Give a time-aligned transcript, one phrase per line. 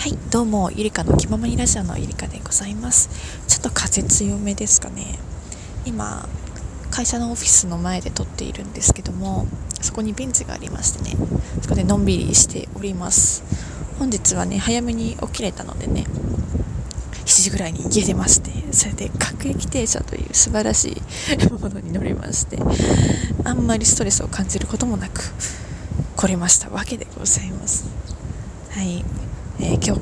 [0.00, 3.10] はいどうもゆりかの気ままにラジオのゆりかでございます。
[3.46, 5.18] ちょっと風強めですかね。
[5.84, 6.26] 今
[6.90, 9.46] 会社のオフィスの前で撮っているんですけども
[9.82, 11.18] そこにベンチがありましてね
[11.60, 13.44] そこでのんびりしております。
[13.98, 16.06] 本日はね早めに起きれたのでね
[17.26, 20.96] 7時ぐらいに家出ましてそれで各駅停車という素晴らしい
[21.52, 22.56] ものに乗りまして
[23.44, 25.30] あんまりストレスを感じることもなく
[26.16, 27.84] 来れましたわけでございます。
[28.70, 29.19] はい。
[29.62, 30.00] えー、今日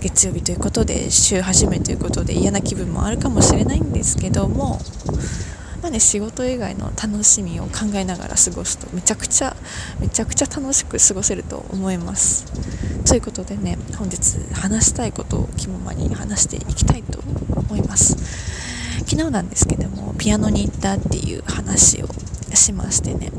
[0.00, 4.78] 月曜日ということで週始めということで嫌な気分もあるかもしれないんですけども、
[5.82, 9.56] まあね、仕事以外の楽しみを考えながら過ごすとめちゃくちゃ
[10.00, 12.44] めちゃくちゃ楽しく過ごせると思います。
[13.04, 17.20] ということでね本日話したいことを気ままに話していきたいと
[17.56, 18.16] 思います。
[19.06, 22.08] 昨日なんですけどもピアノに行ったっていう話を
[22.54, 23.32] しましてね。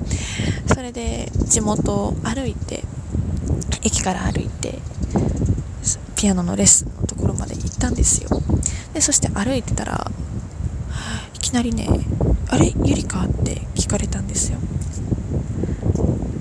[0.73, 2.83] それで地元を歩いて
[3.83, 4.79] 駅から歩いて
[6.21, 8.29] ピアノのレッスンのところまで行ったんですよ。
[8.93, 10.11] でそして歩いてたら
[11.33, 11.89] いきなりね
[12.47, 12.75] 「あれ？
[12.85, 14.59] ゆりか?」って聞かれたんですよ。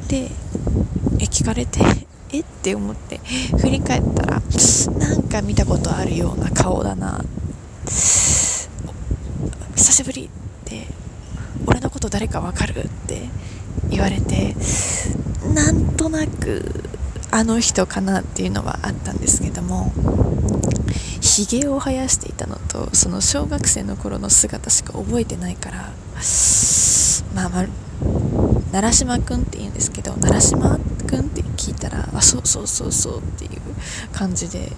[0.08, 0.30] で
[1.18, 1.80] え聞かれて
[2.30, 2.40] え？
[2.40, 3.22] って思って
[3.58, 4.42] 振り返ったら
[4.98, 7.24] なんか見たことあるような顔だな。
[7.86, 8.68] 久
[9.78, 10.28] しぶりっ
[10.66, 10.88] て
[11.64, 12.84] 俺のこと誰かわかる？
[12.84, 13.22] って
[13.88, 14.54] 言われて
[15.54, 16.84] なんとなく
[17.30, 19.92] あの人かなっていうのはあったんですけども
[21.20, 25.92] ひげを生やしていたのとその小学生の頃の姿しか覚えてないから
[27.34, 27.66] まあまあ
[28.72, 33.60] 奈良島くんって言うんですけど奈良島くんって聞いたらあそうそうそうそうっていう
[34.12, 34.72] 感じで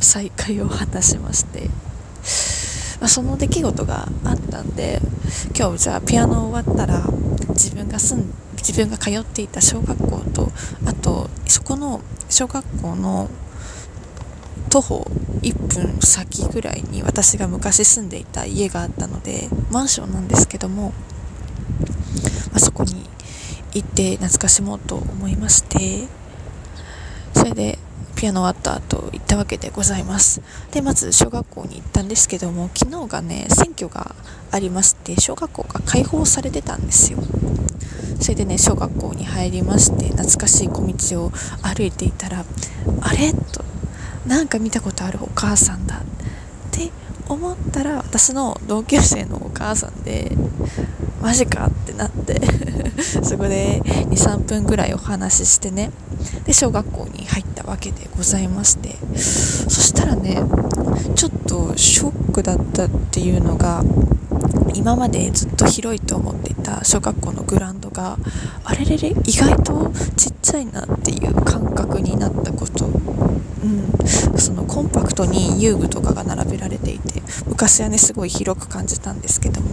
[0.00, 1.68] 再会を果たしまして、
[3.00, 5.00] まあ、その出来事があったんで
[5.56, 7.04] 今日じゃあピアノ終わったら
[7.52, 10.52] 自分が住ん自分が通っていた小学校と
[10.86, 13.28] あとそこの小学校の
[14.70, 15.06] 徒歩
[15.42, 20.92] 1分先ぐらいに私が昔住んでいた家があったのでマンションなんですけども、ま
[22.54, 23.04] あ、そこに
[23.74, 26.06] 行って懐かしもうと思いまして
[27.34, 27.78] それで
[28.22, 30.42] ピアノ終わった後行ったわけでございます。
[30.70, 34.14] でまず小学校に行ったんですけども昨日がね選挙が
[34.52, 37.18] ありまして小学校が開放されてたんですよ。
[38.20, 41.32] それでね小学校に入りまして懐かしい小道を
[41.64, 42.44] 歩いていたら
[43.00, 43.32] あれ？
[43.32, 43.64] と
[44.24, 45.96] なんか見たことあるお母さんだ。
[45.96, 46.00] っ
[46.70, 46.92] て
[47.28, 50.30] 思ったら私の同級生のお母さんで
[51.20, 51.66] マジか？
[51.66, 52.40] ってなって
[53.24, 53.82] そこで
[54.14, 55.90] 23分ぐらいお話ししてね。
[56.44, 58.96] で小学校に入ったわけでございまして。
[59.16, 60.42] そしたらね
[61.14, 63.82] ちょっとショックだったっていうのが
[64.74, 68.18] 今までずっと広いと思っていた小学校のグラウンドが
[68.64, 72.88] あれれれ意外とちっちゃいなっていう感覚になったこと、
[73.62, 79.68] うん、そのコンパクトに遊具とかが並べられていて昔はねすごい広く感じたんですけども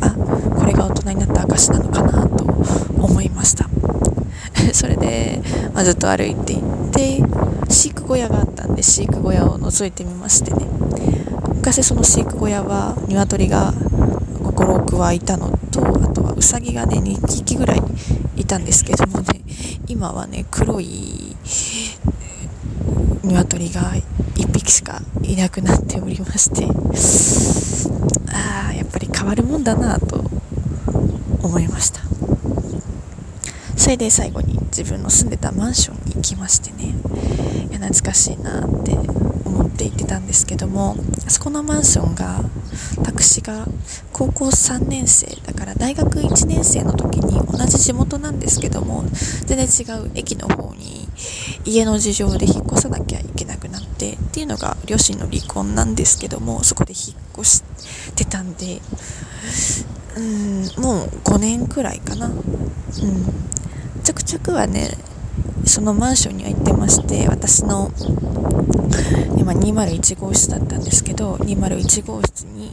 [0.00, 0.10] あ
[0.56, 2.44] これが大人になった証なのかなと
[3.02, 3.68] 思いました。
[4.72, 5.42] それで、
[5.74, 7.22] まあ、ずっと歩いていって
[7.68, 10.66] 飼育小屋があったんで飼育小屋を覗いてみましてね。
[11.54, 17.82] 昔その飼育小屋は鶏が56羽いたのとあとはウサギがね2匹ぐらい
[18.36, 19.40] いたんですけどもね。
[19.88, 21.36] 今はね黒い
[23.26, 23.92] 鶏が
[24.34, 26.66] 1匹しかいなくなっておりまして
[28.32, 30.24] ああやっぱり変わるもんだなと
[31.42, 32.00] 思いました。
[33.76, 36.94] それで最後に自分の住んでたマンションに行きましてね。
[37.70, 38.96] いや懐かしいなって
[39.76, 42.40] って行ってたんですけどもあそこのマンションが
[43.04, 43.66] 私が
[44.12, 49.04] 高校3年生だから大学1年生の時に同じ地元なんですけども
[49.44, 51.06] 全然違う駅の方に
[51.66, 57.62] 家の事情で引っ越さなきゃいけなくなってっていうのが両親の離婚なんですけどもそこで引っ越し
[58.14, 58.80] てたんで
[60.16, 62.28] うんもう5年くらいかな。
[62.28, 62.42] うん。
[64.02, 64.90] ちょくちょくはね
[65.64, 67.90] そのマンションには行ってまして私の
[69.36, 72.70] 今201号室だったんですけど201号室に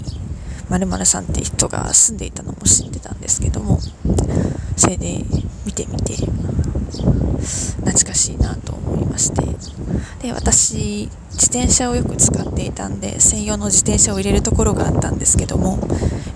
[0.69, 3.79] 〇〇さんって人が住んでいたのも知ってたんですけども
[4.77, 5.23] それで
[5.65, 9.43] 見てみて懐かしいなと思いまして。
[10.23, 15.77] で私自転車をよく使っていたんで専用の自転車を入れるところがあったんですけども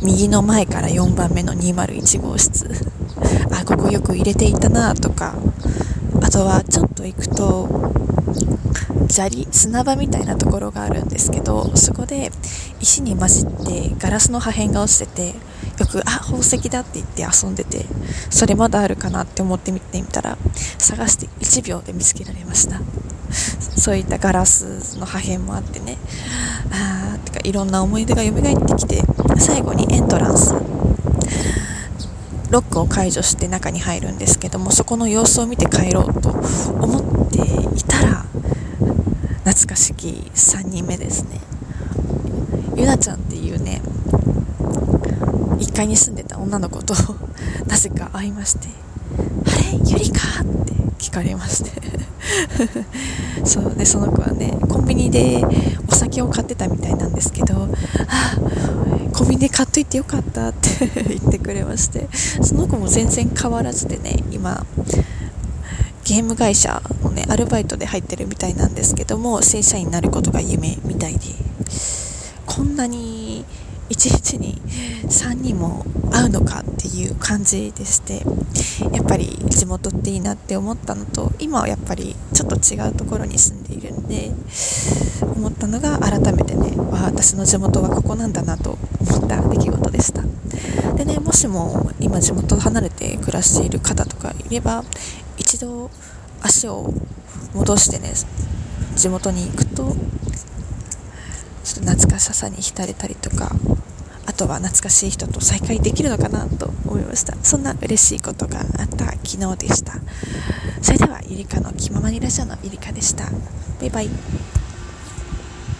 [0.04, 2.69] 右の前から4番目の201号室。
[3.52, 5.36] あここよく入れていたなとか
[6.22, 7.68] あとはちょっと行くと
[9.10, 12.31] 砂利砂場みたいなところがあるんですけどそこで
[12.80, 15.28] 石に混じってガラスの破片が落ちてて
[15.80, 17.86] よくあ宝石だって言って遊んでて
[18.30, 20.38] それまだあるかなって思って見てみたら
[20.78, 22.81] 探して1秒で見つけられました。
[23.78, 25.98] そういったガラスの破片もあってね。
[26.72, 28.34] あーてかいろんな思い出が蘇っ
[28.68, 29.04] てきて
[29.38, 30.54] 最後にエントランス。
[32.50, 37.40] ロックを解除して中に入るんですけどもそこの様子を見て帰ろうと思って
[37.78, 38.26] いたら
[39.44, 41.40] 懐かしき3人目ですね。
[42.76, 43.82] ゆなちゃんっていうね
[45.58, 46.94] 1階に住んでた女の子と
[47.66, 48.68] なぜか会いまして
[49.48, 49.80] 「あれ？
[49.86, 51.72] ゆりか?」って聞かれまして。
[53.46, 55.42] そうでその子はねコンビニで
[55.90, 57.68] お酒を買ってたみたいなんですけど
[58.08, 58.36] 「あ
[59.18, 60.69] コンビニで買っといてよかった」って
[61.10, 64.64] 言ってくれましてその子も全然変わらずでね今
[66.06, 71.19] ゲーム会社のねアルバイトで入ってるみたいなんですけども正社員になることが夢みたいで
[72.46, 73.44] こんなに
[73.90, 74.62] 一日に
[75.08, 78.24] 3人も会うのかっていう感じでして
[78.94, 84.31] やっぱり地元っていいなって思ったのと今はやっぱりちょっと違うところに住んでいるんで
[85.22, 90.24] 思ったのが改めてね私の地元はここなんだなと思った出来事でした。
[90.95, 94.83] でねもしも今地元を離れて暮らしている方とかいれば
[95.38, 95.89] 一度
[96.42, 96.94] 足を
[97.54, 98.13] 戻してね
[98.95, 99.95] 地元に行くと
[101.63, 103.51] ちょっと懐かしさに浸れたりとか
[104.25, 107.36] あとは懐かしい人と再会できるのかなと思いました。
[107.44, 109.94] そんな嬉しいことがあった昨日でした。
[110.81, 113.25] それではゆりかの気ままにラジオのゆりかでした。
[113.80, 114.09] バイバイ。